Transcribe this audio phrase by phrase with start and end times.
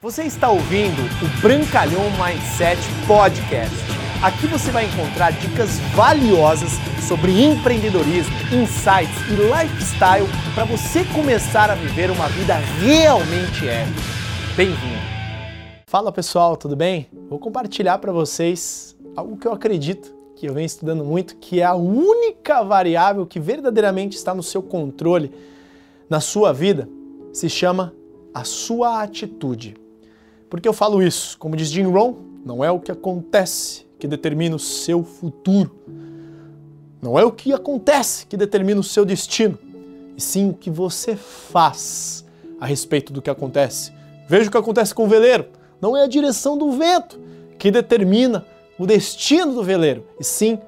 [0.00, 3.74] Você está ouvindo o Brancalhão Mindset Podcast.
[4.22, 6.70] Aqui você vai encontrar dicas valiosas
[7.08, 10.24] sobre empreendedorismo, insights e lifestyle
[10.54, 14.00] para você começar a viver uma vida realmente épica.
[14.56, 15.02] Bem-vindo!
[15.88, 17.08] Fala pessoal, tudo bem?
[17.28, 21.64] Vou compartilhar para vocês algo que eu acredito que eu venho estudando muito, que é
[21.64, 25.32] a única variável que verdadeiramente está no seu controle
[26.08, 26.88] na sua vida,
[27.32, 27.92] se chama
[28.32, 29.87] a sua atitude.
[30.48, 31.36] Por que eu falo isso?
[31.38, 35.70] Como diz Jim Rohn, não é o que acontece que determina o seu futuro.
[37.02, 39.58] Não é o que acontece que determina o seu destino,
[40.16, 42.24] e sim o que você faz
[42.58, 43.92] a respeito do que acontece.
[44.28, 45.46] Veja o que acontece com o veleiro.
[45.80, 47.20] Não é a direção do vento
[47.58, 48.44] que determina
[48.78, 50.58] o destino do veleiro, e sim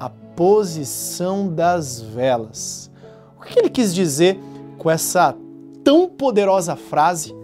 [0.00, 2.90] a posição das velas.
[3.38, 4.38] O que ele quis dizer
[4.78, 5.36] com essa
[5.84, 7.34] tão poderosa frase?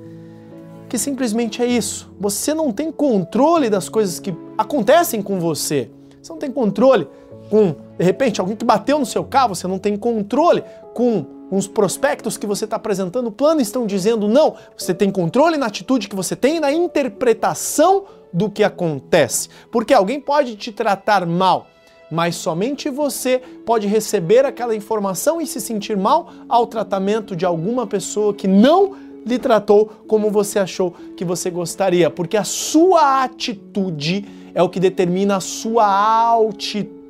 [0.93, 2.13] Que simplesmente é isso.
[2.21, 5.91] Você não tem controle das coisas que acontecem com você.
[6.21, 7.09] Você não tem controle
[7.49, 11.67] com, de repente, alguém que bateu no seu carro, você não tem controle com uns
[11.67, 14.55] prospectos que você está apresentando, o plano estão dizendo não.
[14.77, 19.49] Você tem controle na atitude que você tem e na interpretação do que acontece.
[19.71, 21.69] Porque alguém pode te tratar mal,
[22.11, 27.87] mas somente você pode receber aquela informação e se sentir mal ao tratamento de alguma
[27.87, 34.25] pessoa que não lhe tratou como você achou que você gostaria, porque a sua atitude
[34.55, 37.02] é o que determina a sua altitude.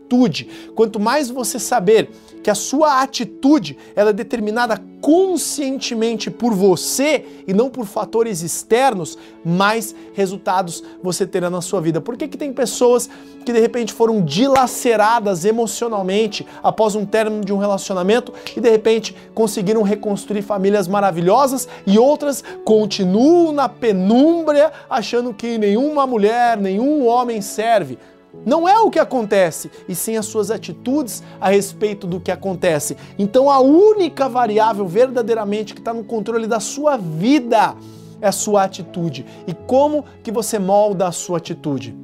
[0.75, 2.11] Quanto mais você saber
[2.43, 9.19] que a sua atitude ela é determinada conscientemente por você e não por fatores externos,
[9.45, 12.01] mais resultados você terá na sua vida.
[12.01, 13.11] Por que, que tem pessoas
[13.45, 19.17] que de repente foram dilaceradas emocionalmente após um término de um relacionamento e de repente
[19.35, 27.41] conseguiram reconstruir famílias maravilhosas e outras continuam na penumbra achando que nenhuma mulher, nenhum homem
[27.41, 27.99] serve?
[28.45, 32.97] Não é o que acontece, e sim as suas atitudes a respeito do que acontece.
[33.19, 37.77] Então a única variável verdadeiramente que está no controle da sua vida
[38.21, 39.27] é a sua atitude.
[39.47, 41.95] E como que você molda a sua atitude?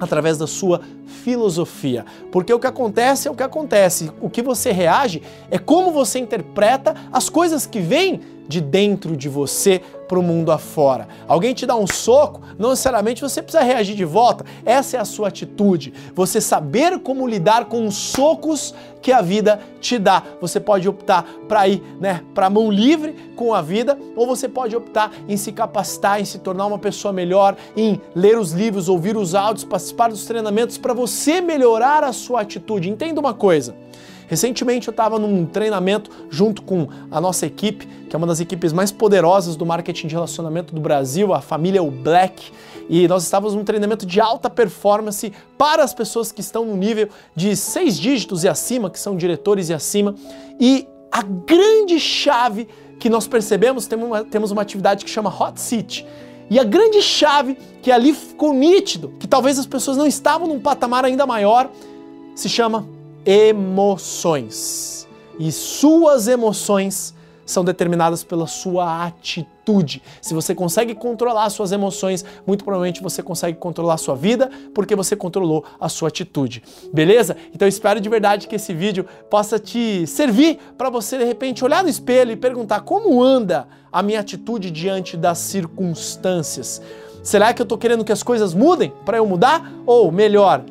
[0.00, 2.04] Através da sua filosofia.
[2.30, 4.12] Porque o que acontece é o que acontece.
[4.20, 9.28] O que você reage é como você interpreta as coisas que vêm de dentro de
[9.28, 11.06] você para o mundo afora.
[11.28, 14.44] Alguém te dá um soco, não necessariamente você precisa reagir de volta.
[14.64, 15.92] Essa é a sua atitude.
[16.14, 20.22] Você saber como lidar com os socos que a vida te dá.
[20.40, 24.74] Você pode optar para ir, né, para mão livre com a vida, ou você pode
[24.74, 29.16] optar em se capacitar, em se tornar uma pessoa melhor, em ler os livros, ouvir
[29.16, 32.88] os áudios, participar dos treinamentos para você melhorar a sua atitude.
[32.88, 33.76] Entenda uma coisa.
[34.28, 38.72] Recentemente eu estava num treinamento junto com a nossa equipe, que é uma das equipes
[38.72, 42.52] mais poderosas do marketing de relacionamento do Brasil, a família O Black,
[42.90, 47.08] e nós estávamos num treinamento de alta performance para as pessoas que estão no nível
[47.34, 50.14] de seis dígitos e acima, que são diretores e acima,
[50.60, 52.68] e a grande chave
[53.00, 56.06] que nós percebemos, temos uma, temos uma atividade que chama Hot Seat.
[56.50, 60.60] E a grande chave que ali ficou nítido, que talvez as pessoas não estavam num
[60.60, 61.70] patamar ainda maior,
[62.34, 62.86] se chama
[63.28, 65.06] emoções.
[65.38, 70.02] E suas emoções são determinadas pela sua atitude.
[70.22, 74.96] Se você consegue controlar suas emoções, muito provavelmente você consegue controlar a sua vida, porque
[74.96, 76.62] você controlou a sua atitude.
[76.90, 77.36] Beleza?
[77.54, 81.82] Então espero de verdade que esse vídeo possa te servir para você de repente olhar
[81.82, 86.80] no espelho e perguntar como anda a minha atitude diante das circunstâncias.
[87.22, 89.70] Será que eu estou querendo que as coisas mudem para eu mudar?
[89.84, 90.64] Ou melhor,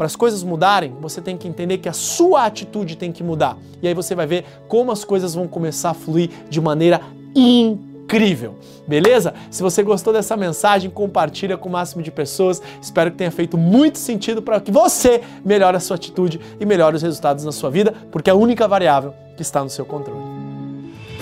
[0.00, 3.58] para as coisas mudarem, você tem que entender que a sua atitude tem que mudar.
[3.82, 7.02] E aí você vai ver como as coisas vão começar a fluir de maneira
[7.36, 8.54] incrível.
[8.88, 9.34] Beleza?
[9.50, 12.62] Se você gostou dessa mensagem, compartilha com o máximo de pessoas.
[12.80, 16.96] Espero que tenha feito muito sentido para que você melhore a sua atitude e melhore
[16.96, 20.39] os resultados na sua vida, porque é a única variável que está no seu controle.